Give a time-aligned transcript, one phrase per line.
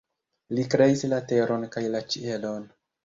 [0.59, 2.65] Li kreis la teron kaj la ĉielon.